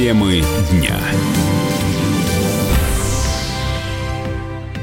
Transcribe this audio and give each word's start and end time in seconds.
Темы 0.00 0.40
дня. 0.70 0.96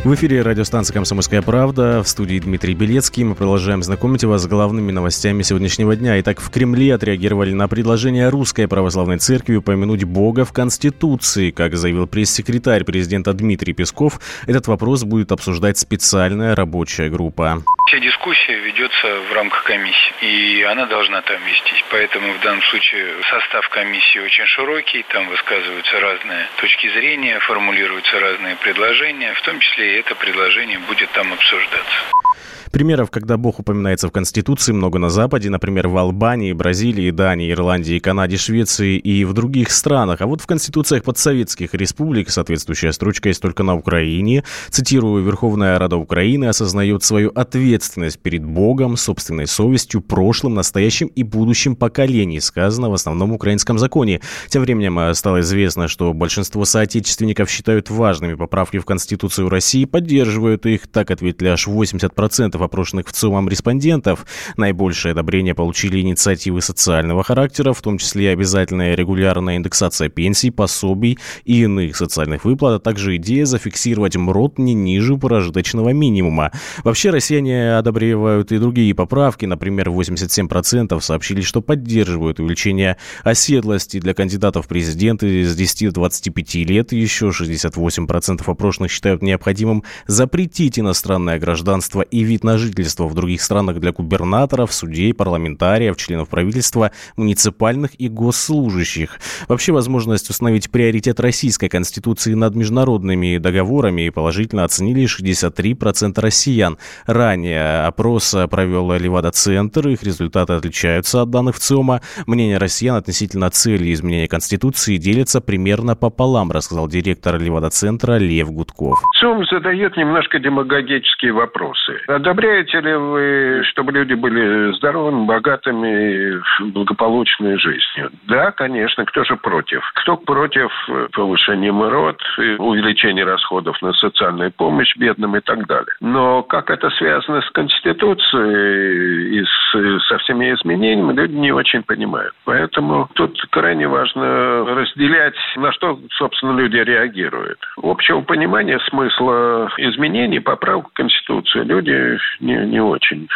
В 0.03 0.13
эфире 0.13 0.43
радиостанция 0.43 0.93
«Комсомольская 0.93 1.41
правда». 1.41 2.03
В 2.03 2.07
студии 2.07 2.37
Дмитрий 2.37 2.75
Белецкий. 2.75 3.23
Мы 3.23 3.33
продолжаем 3.33 3.81
знакомить 3.81 4.23
вас 4.23 4.43
с 4.43 4.47
главными 4.47 4.91
новостями 4.91 5.41
сегодняшнего 5.41 5.95
дня. 5.95 6.19
Итак, 6.19 6.39
в 6.39 6.51
Кремле 6.51 6.93
отреагировали 6.93 7.51
на 7.53 7.67
предложение 7.67 8.29
Русской 8.29 8.67
Православной 8.67 9.17
Церкви 9.17 9.55
упомянуть 9.55 10.03
Бога 10.03 10.45
в 10.45 10.53
Конституции. 10.53 11.49
Как 11.49 11.75
заявил 11.75 12.05
пресс-секретарь 12.05 12.83
президента 12.83 13.33
Дмитрий 13.33 13.73
Песков, 13.73 14.21
этот 14.45 14.67
вопрос 14.67 15.03
будет 15.03 15.31
обсуждать 15.31 15.79
специальная 15.79 16.53
рабочая 16.53 17.09
группа. 17.09 17.63
Вся 17.87 17.99
дискуссия 17.99 18.59
ведется 18.97 19.29
в 19.29 19.33
рамках 19.33 19.63
комиссии, 19.63 20.13
и 20.21 20.63
она 20.63 20.85
должна 20.85 21.21
там 21.21 21.41
вестись. 21.43 21.83
Поэтому 21.89 22.33
в 22.33 22.39
данном 22.41 22.61
случае 22.63 23.15
состав 23.23 23.67
комиссии 23.69 24.19
очень 24.19 24.45
широкий, 24.45 25.03
там 25.03 25.27
высказываются 25.27 25.99
разные 25.99 26.47
точки 26.57 26.87
зрения, 26.89 27.39
формулируются 27.39 28.19
разные 28.19 28.55
предложения, 28.55 29.33
в 29.33 29.41
том 29.41 29.59
числе 29.59 29.95
и 29.95 29.99
это 29.99 30.15
предложение 30.15 30.79
будет 30.79 31.09
там 31.11 31.33
обсуждаться. 31.33 32.26
Примеров, 32.71 33.11
когда 33.11 33.37
Бог 33.37 33.59
упоминается 33.59 34.07
в 34.07 34.11
Конституции, 34.11 34.71
много 34.71 34.99
на 34.99 35.09
Западе, 35.09 35.49
например, 35.49 35.87
в 35.87 35.97
Албании, 35.97 36.53
Бразилии, 36.53 37.11
Дании, 37.11 37.51
Ирландии, 37.51 37.99
Канаде, 37.99 38.37
Швеции 38.37 38.97
и 38.97 39.25
в 39.25 39.33
других 39.33 39.71
странах. 39.71 40.21
А 40.21 40.27
вот 40.27 40.41
в 40.41 40.45
конституциях 40.45 41.03
подсоветских 41.03 41.73
республик 41.73 42.29
соответствующая 42.29 42.91
строчка 42.91 43.29
есть 43.29 43.41
только 43.41 43.63
на 43.63 43.75
Украине. 43.75 44.43
Цитирую, 44.69 45.23
Верховная 45.23 45.79
Рада 45.79 45.95
Украины 45.97 46.45
осознает 46.45 47.03
свою 47.03 47.31
ответственность 47.35 48.19
перед 48.19 48.43
Богом, 48.45 48.97
собственной 48.97 49.47
совестью, 49.47 50.01
прошлым, 50.01 50.55
настоящим 50.55 51.07
и 51.07 51.23
будущим 51.23 51.75
поколений, 51.75 52.39
сказано 52.39 52.89
в 52.89 52.93
основном 52.93 53.31
украинском 53.31 53.77
законе. 53.77 54.21
Тем 54.49 54.61
временем 54.61 54.99
э, 54.99 55.13
стало 55.13 55.41
известно, 55.41 55.87
что 55.87 56.13
большинство 56.13 56.65
соотечественников 56.65 57.49
считают 57.49 57.89
важными 57.89 58.35
поправки 58.35 58.77
в 58.77 58.85
Конституцию 58.85 59.49
России, 59.49 59.85
поддерживают 59.85 60.65
их, 60.65 60.87
так 60.87 61.11
ответили 61.11 61.47
аж 61.49 61.67
80% 61.67 62.56
опрошенных 62.61 63.07
в 63.07 63.11
ЦИОМом 63.11 63.49
респондентов. 63.49 64.25
Наибольшее 64.55 65.11
одобрение 65.11 65.55
получили 65.55 65.99
инициативы 65.99 66.61
социального 66.61 67.23
характера, 67.23 67.73
в 67.73 67.81
том 67.81 67.97
числе 67.97 68.31
обязательная 68.31 68.95
регулярная 68.95 69.57
индексация 69.57 70.09
пенсий, 70.09 70.51
пособий 70.51 71.17
и 71.45 71.61
иных 71.63 71.95
социальных 71.95 72.45
выплат, 72.45 72.75
а 72.75 72.79
также 72.79 73.15
идея 73.17 73.45
зафиксировать 73.45 74.15
МРОД 74.15 74.59
не 74.59 74.73
ниже 74.73 75.17
прожиточного 75.17 75.89
минимума. 75.89 76.51
Вообще 76.83 77.09
россияне 77.09 77.75
одобревают 77.75 78.51
и 78.51 78.57
другие 78.57 78.93
поправки. 78.93 79.45
Например, 79.45 79.89
87% 79.89 80.99
сообщили, 81.01 81.41
что 81.41 81.61
поддерживают 81.61 82.39
увеличение 82.39 82.97
оседлости 83.23 83.99
для 83.99 84.13
кандидатов 84.13 84.65
в 84.65 84.67
президенты 84.67 85.43
с 85.45 85.55
10 85.55 85.89
до 85.89 85.93
25 85.95 86.55
лет. 86.55 86.91
Еще 86.91 87.29
68% 87.29 88.41
опрошенных 88.45 88.91
считают 88.91 89.21
необходимым 89.21 89.83
запретить 90.07 90.79
иностранное 90.79 91.39
гражданство 91.39 92.01
и 92.01 92.23
вид 92.23 92.43
на 92.47 92.57
жительство 92.57 93.07
в 93.07 93.13
других 93.13 93.41
странах 93.41 93.79
для 93.79 93.91
губернаторов, 93.91 94.71
судей, 94.71 95.13
парламентариев, 95.13 95.97
членов 95.97 96.29
правительства, 96.29 96.91
муниципальных 97.17 97.91
и 97.99 98.07
госслужащих. 98.07 99.19
Вообще 99.49 99.73
возможность 99.73 100.29
установить 100.29 100.71
приоритет 100.71 101.19
российской 101.19 101.67
конституции 101.67 102.33
над 102.35 102.55
международными 102.55 103.37
договорами 103.37 104.07
положительно 104.09 104.63
оценили 104.63 105.03
63% 105.03 106.21
россиян. 106.21 106.77
Ранее 107.05 107.85
опрос 107.85 108.33
провел 108.49 108.93
Левада-центр, 108.93 109.89
их 109.89 110.03
результаты 110.03 110.53
отличаются 110.53 111.23
от 111.23 111.29
данных 111.29 111.57
в 111.57 111.59
ЦИОМа. 111.59 111.99
Мнение 112.27 112.57
россиян 112.57 112.95
относительно 112.95 113.49
цели 113.49 113.91
изменения 113.91 114.29
Конституции 114.29 114.95
делится 114.95 115.41
примерно 115.41 115.97
пополам, 115.97 116.51
рассказал 116.51 116.87
директор 116.87 117.37
Левада-центра 117.37 118.17
Лев 118.17 118.49
Гудков. 118.51 119.01
ЦИОМ 119.19 119.45
задает 119.51 119.97
немножко 119.97 120.39
демагогические 120.39 121.33
вопросы. 121.33 121.99
Одобряете 122.37 122.81
ли 122.81 122.93
вы, 122.93 123.63
чтобы 123.63 123.91
люди 123.93 124.13
были 124.13 124.71
здоровыми, 124.75 125.25
богатыми, 125.25 126.39
благополучной 126.71 127.57
жизнью? 127.57 128.11
Да, 128.27 128.51
конечно. 128.51 129.05
Кто 129.05 129.23
же 129.23 129.37
против? 129.37 129.81
Кто 129.95 130.17
против 130.17 130.71
повышения 131.13 131.71
МРОД, 131.71 132.21
увеличения 132.59 133.23
расходов 133.23 133.81
на 133.81 133.91
социальную 133.93 134.51
помощь 134.51 134.95
бедным 134.97 135.35
и 135.35 135.39
так 135.39 135.65
далее? 135.65 135.87
Но 135.99 136.43
как 136.43 136.69
это 136.69 136.91
связано 136.91 137.41
с 137.41 137.49
Конституцией 137.49 139.39
и 139.39 139.43
с, 139.43 140.07
со 140.07 140.19
всеми 140.19 140.53
изменениями, 140.53 141.13
люди 141.13 141.33
не 141.33 141.51
очень 141.51 141.81
понимают. 141.81 142.35
Поэтому 142.45 143.09
тут 143.15 143.35
крайне 143.49 143.87
важно 143.87 144.63
разделять, 144.63 145.33
на 145.55 145.71
что, 145.71 145.99
собственно, 146.19 146.55
люди 146.55 146.77
реагируют. 146.77 147.57
Общего 147.81 148.21
понимания 148.21 148.79
смысла 148.89 149.71
изменений, 149.77 150.39
поправок 150.39 150.89
в 150.89 150.93
Конституцию 150.93 151.65
люди 151.65 152.19
не, 152.39 152.55
не 152.65 152.79
очень 152.79 153.27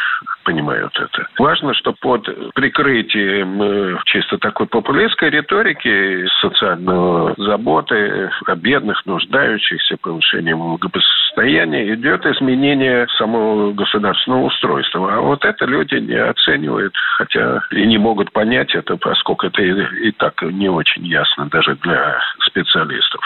понимают 0.44 0.98
это. 1.00 1.28
Важно, 1.38 1.74
что 1.74 1.94
под 1.94 2.54
прикрытием 2.54 3.62
э, 3.62 3.98
чисто 4.06 4.38
такой 4.38 4.68
популистской 4.68 5.30
риторики, 5.30 6.28
социальной 6.42 7.34
заботы 7.38 8.30
о 8.46 8.56
бедных, 8.56 9.06
нуждающихся, 9.06 9.98
повышением 9.98 10.60
благосостояния, 10.60 11.94
идет 11.94 12.26
изменение 12.26 13.08
самого 13.18 13.74
государственного 13.74 14.46
устройства. 14.46 15.14
А 15.14 15.22
вот 15.22 15.46
это 15.46 15.66
люди 15.66 15.96
не 15.96 16.16
оценивают, 16.16 16.94
хотя 17.18 17.62
и 17.72 17.86
не 17.86 17.98
могут 17.98 18.32
понять 18.32 18.74
это, 18.76 18.98
поскольку 18.98 19.48
это 19.48 19.62
и, 19.62 20.08
и 20.08 20.12
так 20.12 20.42
не 20.42 20.70
очень 20.70 21.06
ясно 21.06 21.48
даже 21.48 21.76
для 21.76 22.20
специалистов. 22.46 23.22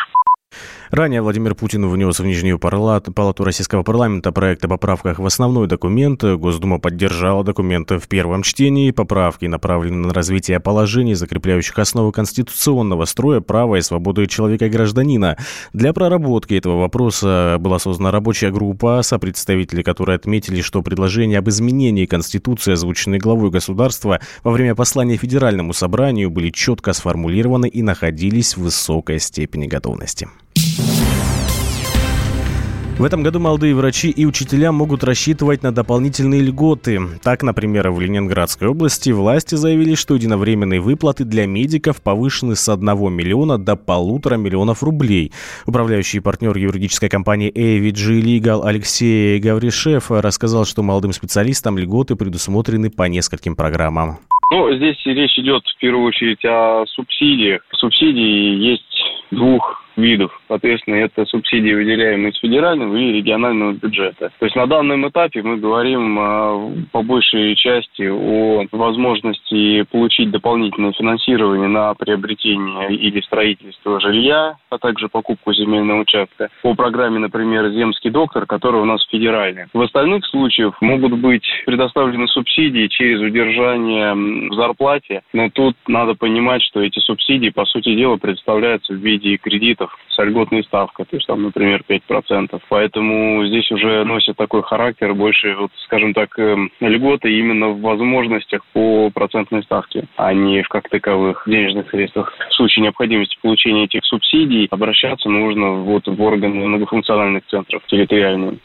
Ранее 0.95 1.21
Владимир 1.21 1.55
Путин 1.55 1.89
внес 1.89 2.19
в 2.21 2.25
Нижнюю 2.25 2.57
палату 2.57 3.43
Российского 3.43 3.83
парламента 3.83 4.31
проект 4.31 4.63
о 4.63 4.69
поправках 4.69 5.19
в 5.19 5.25
основной 5.25 5.67
документ. 5.67 6.23
Госдума 6.23 6.79
поддержала 6.79 7.43
документ 7.43 7.91
в 7.91 8.07
первом 8.07 8.43
чтении. 8.43 8.91
Поправки 8.91 9.43
направлены 9.43 10.07
на 10.07 10.13
развитие 10.13 10.61
положений, 10.61 11.15
закрепляющих 11.15 11.77
основы 11.79 12.13
конституционного 12.13 13.03
строя, 13.03 13.41
права 13.41 13.75
и 13.75 13.81
свободы 13.81 14.25
человека 14.27 14.67
и 14.67 14.69
гражданина. 14.69 15.35
Для 15.73 15.91
проработки 15.91 16.53
этого 16.53 16.79
вопроса 16.79 17.57
была 17.59 17.77
создана 17.77 18.11
рабочая 18.11 18.51
группа, 18.51 19.01
сопредставители 19.03 19.83
которой 19.83 20.15
отметили, 20.15 20.61
что 20.61 20.81
предложения 20.81 21.39
об 21.39 21.49
изменении 21.49 22.05
Конституции, 22.05 22.71
озвученные 22.71 23.19
главой 23.19 23.49
государства 23.49 24.21
во 24.45 24.51
время 24.53 24.75
послания 24.75 25.17
Федеральному 25.17 25.73
собранию, 25.73 26.29
были 26.29 26.51
четко 26.51 26.93
сформулированы 26.93 27.67
и 27.67 27.81
находились 27.81 28.55
в 28.55 28.61
высокой 28.61 29.19
степени 29.19 29.67
готовности. 29.67 30.29
В 32.97 33.03
этом 33.03 33.23
году 33.23 33.41
молодые 33.41 33.75
врачи 33.75 34.09
и 34.09 34.25
учителя 34.25 34.71
могут 34.71 35.03
рассчитывать 35.03 35.63
на 35.63 35.73
дополнительные 35.73 36.41
льготы. 36.41 37.01
Так, 37.21 37.43
например, 37.43 37.91
в 37.91 37.99
Ленинградской 37.99 38.69
области 38.69 39.09
власти 39.09 39.55
заявили, 39.55 39.95
что 39.95 40.15
единовременные 40.15 40.79
выплаты 40.79 41.25
для 41.25 41.45
медиков 41.45 42.01
повышены 42.01 42.55
с 42.55 42.69
1 42.69 42.85
миллиона 43.11 43.57
до 43.57 43.75
полутора 43.75 44.35
миллионов 44.35 44.81
рублей. 44.81 45.33
Управляющий 45.65 46.21
партнер 46.21 46.55
юридической 46.55 47.09
компании 47.09 47.51
AVG 47.51 48.21
Legal 48.21 48.65
Алексей 48.65 49.39
Гавришев 49.39 50.09
рассказал, 50.09 50.63
что 50.63 50.81
молодым 50.81 51.11
специалистам 51.11 51.77
льготы 51.77 52.15
предусмотрены 52.15 52.89
по 52.89 53.03
нескольким 53.09 53.57
программам. 53.57 54.19
Ну, 54.49 54.73
здесь 54.73 55.05
речь 55.05 55.37
идет 55.37 55.63
в 55.65 55.79
первую 55.81 56.05
очередь 56.05 56.45
о 56.45 56.85
субсидиях. 56.87 57.61
Субсидии 57.73 58.55
есть 58.55 59.03
двух 59.31 59.84
видов. 59.97 60.39
Соответственно, 60.47 60.95
это 60.95 61.25
субсидии, 61.25 61.73
выделяемые 61.73 62.31
из 62.31 62.39
федерального 62.39 62.95
и 62.95 63.13
регионального 63.13 63.73
бюджета. 63.73 64.31
То 64.39 64.45
есть 64.45 64.55
на 64.55 64.67
данном 64.67 65.07
этапе 65.07 65.41
мы 65.41 65.57
говорим 65.57 66.17
а, 66.19 66.71
по 66.91 67.01
большей 67.01 67.55
части 67.55 68.09
о 68.09 68.65
возможности 68.71 69.83
получить 69.83 70.31
дополнительное 70.31 70.93
финансирование 70.93 71.67
на 71.67 71.93
приобретение 71.93 72.93
или 72.95 73.21
строительство 73.21 73.99
жилья, 73.99 74.57
а 74.69 74.77
также 74.77 75.07
покупку 75.07 75.53
земельного 75.53 76.01
участка. 76.01 76.49
По 76.61 76.73
программе, 76.75 77.19
например, 77.19 77.69
«Земский 77.71 78.09
доктор», 78.09 78.45
которая 78.45 78.81
у 78.81 78.85
нас 78.85 79.05
федеральная. 79.09 79.67
В 79.73 79.81
остальных 79.81 80.25
случаях 80.25 80.81
могут 80.81 81.13
быть 81.19 81.45
предоставлены 81.65 82.27
субсидии 82.27 82.87
через 82.87 83.21
удержание 83.21 84.13
в 84.13 84.53
зарплате, 84.53 85.21
но 85.33 85.49
тут 85.49 85.75
надо 85.87 86.15
понимать, 86.15 86.61
что 86.63 86.81
эти 86.81 86.99
субсидии, 86.99 87.49
по 87.49 87.65
сути 87.65 87.95
дела, 87.95 88.17
представляются 88.17 88.93
в 88.93 88.97
виде 88.97 89.37
кредитов 89.37 89.84
с 90.09 90.23
льготной 90.23 90.63
ставкой, 90.63 91.05
то 91.05 91.17
есть 91.17 91.27
там, 91.27 91.43
например, 91.43 91.83
5%. 91.87 92.59
Поэтому 92.69 93.45
здесь 93.45 93.69
уже 93.71 94.03
носит 94.05 94.37
такой 94.37 94.63
характер 94.63 95.13
больше, 95.13 95.55
вот, 95.55 95.71
скажем 95.85 96.13
так, 96.13 96.37
эм, 96.39 96.71
льготы 96.79 97.31
именно 97.37 97.69
в 97.69 97.81
возможностях 97.81 98.61
по 98.73 99.09
процентной 99.09 99.63
ставке, 99.63 100.05
а 100.15 100.33
не 100.33 100.61
в 100.63 100.69
как 100.69 100.89
таковых 100.89 101.43
денежных 101.45 101.89
средствах. 101.89 102.33
В 102.49 102.53
случае 102.53 102.83
необходимости 102.83 103.37
получения 103.41 103.85
этих 103.85 104.05
субсидий 104.05 104.67
обращаться 104.71 105.29
нужно 105.29 105.71
вот 105.71 106.07
в 106.07 106.21
органы 106.21 106.65
многофункциональных 106.65 107.45
центров 107.47 107.83
территориальные. 107.87 108.59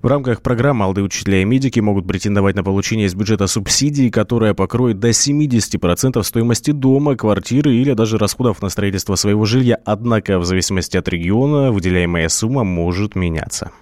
В 0.00 0.06
рамках 0.06 0.42
программы 0.42 0.80
молодые 0.80 1.04
учителя 1.04 1.42
и 1.42 1.44
медики 1.44 1.80
могут 1.80 2.06
претендовать 2.06 2.54
на 2.54 2.62
получение 2.62 3.06
из 3.06 3.14
бюджета 3.14 3.48
субсидии, 3.48 4.10
которая 4.10 4.54
покроет 4.54 5.00
до 5.00 5.08
70% 5.08 6.22
стоимости 6.22 6.70
дома, 6.70 7.16
квартиры 7.16 7.74
или 7.74 7.94
даже 7.94 8.16
расходов 8.16 8.62
на 8.62 8.68
строительство 8.68 9.16
своего 9.16 9.44
жилья. 9.44 9.78
Однако 9.84 10.38
в 10.38 10.44
зависимости 10.44 10.96
от 10.96 11.08
региона 11.08 11.72
выделяемая 11.72 12.28
сумма 12.28 12.62
может 12.62 13.16
меняться. 13.16 13.72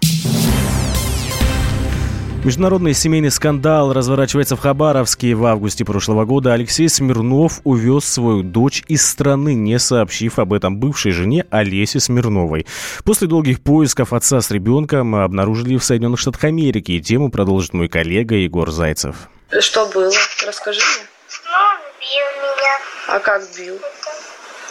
Международный 2.47 2.93
семейный 2.93 3.29
скандал 3.29 3.91
разворачивается 3.91 4.55
в 4.55 4.61
Хабаровске. 4.61 5.35
В 5.35 5.45
августе 5.45 5.83
прошлого 5.83 6.23
года 6.23 6.53
Алексей 6.53 6.87
Смирнов 6.87 7.59
увез 7.65 8.05
свою 8.05 8.41
дочь 8.41 8.85
из 8.87 9.05
страны, 9.05 9.53
не 9.53 9.77
сообщив 9.79 10.39
об 10.39 10.53
этом 10.53 10.77
бывшей 10.77 11.11
жене 11.11 11.45
Олесе 11.51 11.99
Смирновой. 11.99 12.65
После 13.03 13.27
долгих 13.27 13.61
поисков 13.61 14.13
отца 14.13 14.39
с 14.39 14.49
ребенком 14.49 15.13
обнаружили 15.15 15.75
в 15.75 15.83
Соединенных 15.83 16.21
Штатах 16.21 16.45
Америки. 16.45 16.93
И 16.93 17.01
тему 17.01 17.29
продолжит 17.29 17.73
мой 17.73 17.89
коллега 17.89 18.35
Егор 18.35 18.71
Зайцев. 18.71 19.27
Что 19.59 19.85
было? 19.87 20.09
Расскажи 20.45 20.79
мне. 20.79 21.05
Ну, 21.51 21.59
бил 21.99 22.43
меня. 22.43 22.77
А 23.09 23.19
как 23.19 23.41
бил? 23.57 23.77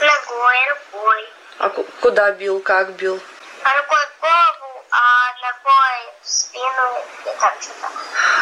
Ногой, 0.01 0.57
рукой. 0.71 1.19
А 1.59 1.69
куда 2.01 2.33
бил? 2.33 2.59
Как 2.61 2.97
бил? 2.97 3.21
А 3.63 3.83
рукой 3.83 3.99
а 4.23 4.56
ногой 5.43 6.13
в 6.23 6.29
спину 6.29 7.05
и 7.25 7.41
там 7.41 7.53
что-то. 7.61 7.89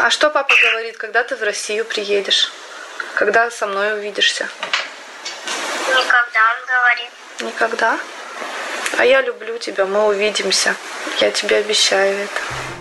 А 0.00 0.10
что 0.10 0.30
папа 0.30 0.54
говорит, 0.62 0.96
когда 0.96 1.22
ты 1.24 1.36
в 1.36 1.42
Россию 1.42 1.84
приедешь? 1.84 2.52
Когда 3.14 3.50
со 3.50 3.66
мной 3.66 3.94
увидишься? 3.94 4.48
Никогда 5.88 6.40
он 6.52 6.66
говорит. 6.66 7.10
Никогда? 7.40 7.98
А 8.98 9.04
я 9.04 9.22
люблю 9.22 9.58
тебя, 9.58 9.86
мы 9.86 10.06
увидимся. 10.06 10.74
Я 11.20 11.30
тебе 11.30 11.56
обещаю 11.56 12.24
это. 12.24 12.73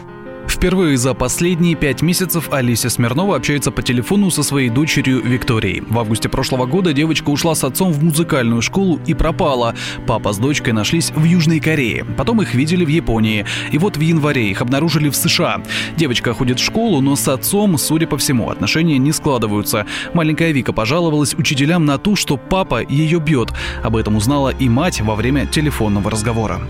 Впервые 0.54 0.98
за 0.98 1.16
последние 1.16 1.76
пять 1.76 2.04
месяцев 2.04 2.54
Алисия 2.54 2.90
Смирнова 2.90 3.36
общается 3.36 3.72
по 3.72 3.82
телефону 3.82 4.30
со 4.30 4.44
своей 4.44 4.70
дочерью 4.70 5.20
Викторией. 5.20 5.82
В 5.82 5.98
августе 5.98 6.30
прошлого 6.30 6.68
года 6.68 6.94
девочка 6.94 7.32
ушла 7.32 7.56
с 7.56 7.64
отцом 7.64 7.92
в 7.92 8.04
музыкальную 8.04 8.62
школу 8.62 9.00
и 9.08 9.16
пропала. 9.16 9.74
Папа 10.06 10.32
с 10.32 10.38
дочкой 10.38 10.74
нашлись 10.74 11.10
в 11.10 11.24
Южной 11.24 11.60
Корее. 11.60 12.06
Потом 12.06 12.40
их 12.44 12.54
видели 12.54 12.86
в 12.86 12.88
Японии. 12.88 13.46
И 13.72 13.80
вот 13.80 13.98
в 13.98 14.00
январе 14.00 14.52
их 14.52 14.62
обнаружили 14.62 15.10
в 15.10 15.16
США. 15.16 15.64
Девочка 15.98 16.36
ходит 16.36 16.60
в 16.60 16.64
школу, 16.64 17.02
но 17.02 17.16
с 17.16 17.28
отцом, 17.28 17.78
судя 17.80 18.06
по 18.06 18.18
всему, 18.18 18.52
отношения 18.52 19.00
не 19.00 19.12
складываются. 19.12 19.88
Маленькая 20.14 20.52
Вика 20.52 20.72
пожаловалась 20.72 21.34
учителям 21.34 21.86
на 21.86 21.98
то, 21.98 22.16
что 22.16 22.38
папа 22.38 22.84
ее 22.88 23.20
бьет. 23.20 23.52
Об 23.82 23.98
этом 23.98 24.18
узнала 24.18 24.50
и 24.50 24.70
мать 24.70 25.02
во 25.02 25.16
время 25.16 25.48
телефонного 25.48 26.12
разговора. 26.12 26.62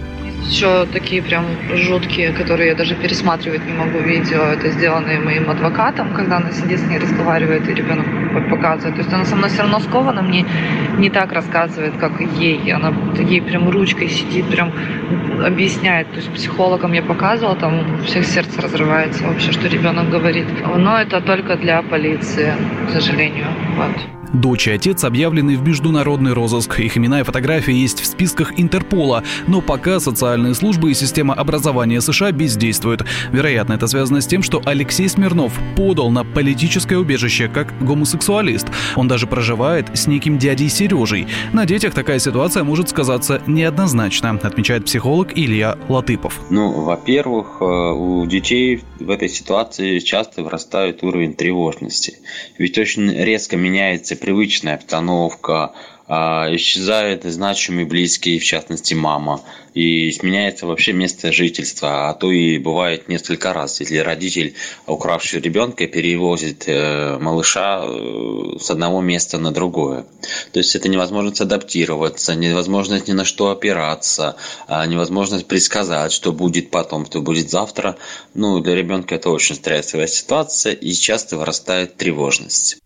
Еще 0.49 0.85
такие 0.91 1.21
прям 1.21 1.45
жуткие, 1.75 2.31
которые 2.31 2.69
я 2.69 2.75
даже 2.75 2.95
пересматривать 2.95 3.65
не 3.65 3.73
могу 3.73 3.99
видео. 3.99 4.43
Это 4.43 4.69
сделанные 4.71 5.19
моим 5.19 5.49
адвокатом, 5.49 6.13
когда 6.13 6.37
она 6.37 6.51
сидит 6.51 6.79
с 6.79 6.83
ней 6.83 6.99
разговаривает 6.99 7.67
и 7.69 7.73
ребенок 7.73 8.05
показывает. 8.41 8.95
То 8.95 9.01
есть 9.01 9.13
она 9.13 9.25
со 9.25 9.35
мной 9.35 9.49
все 9.49 9.61
равно 9.61 9.79
скована, 9.79 10.21
мне 10.21 10.45
не 10.97 11.09
так 11.09 11.31
рассказывает, 11.31 11.93
как 11.97 12.19
ей. 12.19 12.71
Она 12.71 12.93
ей 13.19 13.41
прям 13.41 13.69
ручкой 13.69 14.09
сидит, 14.09 14.47
прям 14.47 14.71
объясняет. 15.45 16.09
То 16.11 16.17
есть 16.17 16.31
психологам 16.31 16.93
я 16.93 17.01
показывала, 17.01 17.55
там 17.55 17.99
у 17.99 18.03
всех 18.03 18.25
сердце 18.25 18.61
разрывается 18.61 19.25
вообще, 19.25 19.51
что 19.51 19.67
ребенок 19.67 20.09
говорит. 20.09 20.47
Но 20.77 20.97
это 20.97 21.21
только 21.21 21.55
для 21.55 21.81
полиции, 21.81 22.53
к 22.87 22.91
сожалению. 22.91 23.47
Вот. 23.77 24.13
Дочь 24.33 24.67
и 24.67 24.71
отец 24.71 25.03
объявлены 25.03 25.55
в 25.55 25.65
международный 25.65 26.33
розыск. 26.33 26.79
Их 26.79 26.97
имена 26.97 27.19
и 27.19 27.23
фотографии 27.23 27.73
есть 27.73 28.01
в 28.01 28.05
списках 28.07 28.59
Интерпола, 28.59 29.23
но 29.45 29.61
пока 29.61 29.99
социальные 29.99 30.55
службы 30.55 30.89
и 30.89 30.95
система 30.95 31.35
образования 31.35 32.01
США 32.01 32.31
бездействуют. 32.31 33.05
Вероятно, 33.31 33.73
это 33.73 33.85
связано 33.85 34.21
с 34.21 34.25
тем, 34.25 34.41
что 34.41 34.59
Алексей 34.65 35.07
Смирнов 35.07 35.53
подал 35.75 36.09
на 36.09 36.23
политическое 36.23 36.97
убежище 36.97 37.47
как 37.47 37.71
гомосексуалист. 38.23 38.67
Он 38.95 39.07
даже 39.07 39.27
проживает 39.27 39.87
с 39.93 40.07
неким 40.07 40.37
дядей 40.37 40.69
Сережей. 40.69 41.27
На 41.51 41.65
детях 41.65 41.93
такая 41.93 42.19
ситуация 42.19 42.63
может 42.63 42.89
сказаться 42.89 43.41
неоднозначно, 43.47 44.31
отмечает 44.43 44.85
психолог 44.85 45.37
Илья 45.37 45.77
Латыпов. 45.89 46.39
Ну, 46.49 46.71
во-первых, 46.71 47.57
э, 47.59 47.65
у 47.65 48.25
детей 48.25 48.83
в 48.99 49.09
этой 49.09 49.29
ситуации 49.29 49.99
часто 49.99 50.43
вырастает 50.43 51.03
уровень 51.03 51.33
тревожности. 51.33 52.19
Ведь 52.57 52.77
очень 52.77 53.11
резко 53.11 53.57
меняется 53.57 54.15
привычная 54.15 54.75
обстановка, 54.75 55.73
а, 56.07 56.53
исчезают 56.53 57.23
значимые 57.23 57.85
близкие, 57.85 58.39
в 58.39 58.43
частности 58.43 58.93
мама, 58.93 59.41
и 59.73 60.11
сменяется 60.11 60.67
вообще 60.67 60.93
место 60.93 61.31
жительства, 61.31 62.09
а 62.09 62.13
то 62.13 62.31
и 62.31 62.57
бывает 62.57 63.07
несколько 63.07 63.53
раз, 63.53 63.79
если 63.79 63.97
родитель, 63.97 64.55
укравший 64.85 65.39
ребенка, 65.39 65.87
перевозит 65.87 66.65
э, 66.67 67.17
малыша 67.19 67.83
э, 67.83 68.57
с 68.59 68.69
одного 68.69 69.01
места 69.01 69.37
на 69.37 69.51
другое. 69.51 70.05
То 70.51 70.59
есть 70.59 70.75
это 70.75 70.89
невозможность 70.89 71.41
адаптироваться, 71.41 72.35
невозможность 72.35 73.07
ни 73.07 73.13
на 73.13 73.25
что 73.25 73.49
опираться, 73.49 74.35
а 74.67 74.85
невозможность 74.85 75.47
предсказать, 75.47 76.11
что 76.11 76.33
будет 76.33 76.69
потом, 76.69 77.05
что 77.05 77.21
будет 77.21 77.49
завтра. 77.49 77.97
Ну, 78.33 78.59
для 78.59 78.75
ребенка 78.75 79.15
это 79.15 79.29
очень 79.29 79.55
стрессовая 79.55 80.07
ситуация, 80.07 80.73
и 80.73 80.91
часто 80.91 81.37
вырастает 81.37 81.95
тревожность. 81.95 82.82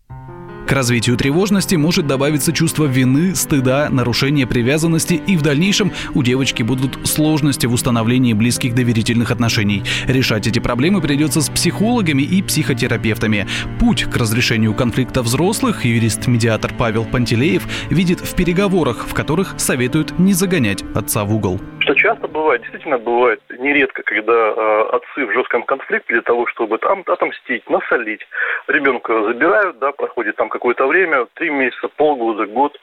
К 0.68 0.72
развитию 0.72 1.16
тревожности 1.16 1.76
может 1.76 2.06
добавиться 2.06 2.52
чувство 2.52 2.84
вины, 2.84 3.34
стыда, 3.34 3.88
нарушение 3.88 4.46
привязанности 4.46 5.14
и 5.14 5.34
в 5.34 5.40
дальнейшем 5.40 5.92
у 6.12 6.22
девочки 6.22 6.62
будут 6.62 7.08
сложности 7.08 7.64
в 7.64 7.72
установлении 7.72 8.34
близких 8.34 8.74
доверительных 8.74 9.30
отношений. 9.30 9.82
Решать 10.06 10.46
эти 10.46 10.58
проблемы 10.58 11.00
придется 11.00 11.40
с 11.40 11.48
психологами 11.48 12.20
и 12.20 12.42
психотерапевтами. 12.42 13.48
Путь 13.80 14.04
к 14.04 14.14
разрешению 14.18 14.74
конфликта 14.74 15.22
взрослых 15.22 15.86
юрист-медиатор 15.86 16.74
Павел 16.76 17.06
Пантелеев 17.06 17.66
видит 17.88 18.20
в 18.20 18.34
переговорах, 18.34 19.06
в 19.08 19.14
которых 19.14 19.54
советуют 19.56 20.18
не 20.18 20.34
загонять 20.34 20.84
отца 20.94 21.24
в 21.24 21.34
угол. 21.34 21.62
Что 21.88 21.94
часто 21.94 22.28
бывает, 22.28 22.60
действительно 22.60 22.98
бывает 22.98 23.40
нередко, 23.58 24.02
когда 24.02 24.34
э, 24.34 24.82
отцы 24.92 25.24
в 25.24 25.32
жестком 25.32 25.62
конфликте 25.62 26.12
для 26.12 26.22
того, 26.22 26.46
чтобы 26.46 26.76
там 26.76 27.02
отомстить, 27.06 27.68
насолить, 27.70 28.20
ребенка 28.66 29.24
забирают, 29.24 29.78
да, 29.78 29.92
проходит 29.92 30.36
там 30.36 30.50
какое-то 30.50 30.86
время, 30.86 31.26
три 31.32 31.48
месяца, 31.48 31.88
полгода, 31.88 32.44
год, 32.44 32.78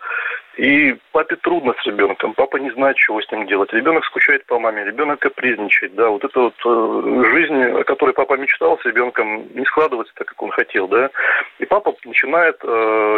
и 0.58 0.96
папе 1.12 1.36
трудно 1.36 1.76
с 1.80 1.86
ребенком, 1.86 2.34
папа 2.34 2.58
не 2.58 2.72
знает, 2.72 2.96
чего 2.96 3.22
с 3.22 3.32
ним 3.32 3.46
делать. 3.46 3.74
Ребенок 3.74 4.06
скучает 4.06 4.46
по 4.46 4.58
маме, 4.58 4.86
ребенок 4.86 5.20
капризничает. 5.20 5.94
Да, 5.96 6.10
вот 6.10 6.24
эта 6.24 6.40
вот 6.40 6.56
э, 6.66 7.24
жизнь, 7.32 7.62
о 7.80 7.84
которой 7.84 8.14
папа 8.14 8.38
мечтал 8.38 8.80
с 8.80 8.86
ребенком, 8.86 9.48
не 9.54 9.66
складывается 9.66 10.14
так, 10.16 10.30
как 10.30 10.42
он 10.42 10.52
хотел, 10.52 10.88
да. 10.88 11.10
И 11.60 11.66
папа 11.66 11.94
начинает 12.04 12.58
э, 12.64 12.68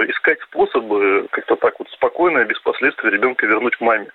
искать 0.09 0.38
способы 0.42 1.28
как-то 1.31 1.56
так 1.56 1.73
вот 1.80 1.90
спокойно, 1.90 2.44
без 2.45 2.59
последствий 2.59 3.09
ребенка 3.09 3.47
вернуть 3.47 3.76
к 3.76 3.81
маме. 3.81 4.07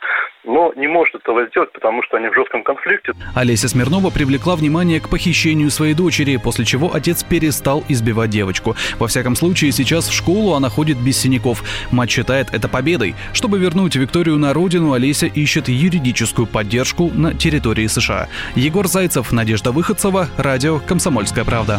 Но 0.44 0.72
не 0.76 0.86
может 0.86 1.16
этого 1.16 1.46
сделать, 1.46 1.72
потому 1.72 2.02
что 2.04 2.18
они 2.18 2.28
в 2.28 2.34
жестком 2.34 2.62
конфликте. 2.62 3.12
Олеся 3.34 3.68
Смирнова 3.68 4.10
привлекла 4.10 4.54
внимание 4.54 5.00
к 5.00 5.08
похищению 5.08 5.70
своей 5.70 5.94
дочери, 5.94 6.36
после 6.36 6.64
чего 6.64 6.90
отец 6.94 7.24
перестал 7.24 7.82
избивать 7.88 8.30
девочку. 8.30 8.76
Во 8.98 9.08
всяком 9.08 9.34
случае, 9.34 9.72
сейчас 9.72 10.08
в 10.08 10.12
школу 10.12 10.54
она 10.54 10.68
ходит 10.68 10.98
без 10.98 11.18
синяков. 11.18 11.62
Мать 11.90 12.10
считает 12.10 12.48
это 12.52 12.68
победой. 12.68 13.14
Чтобы 13.32 13.58
вернуть 13.58 13.96
Викторию 13.96 14.38
на 14.38 14.52
родину, 14.52 14.92
Олеся 14.92 15.26
ищет 15.26 15.68
юридическую 15.68 16.46
поддержку 16.46 17.10
на 17.12 17.34
территории 17.34 17.88
США. 17.88 18.28
Егор 18.54 18.86
Зайцев, 18.86 19.32
Надежда 19.32 19.72
Выходцева, 19.72 20.28
радио 20.38 20.78
«Комсомольская 20.78 21.44
правда». 21.44 21.78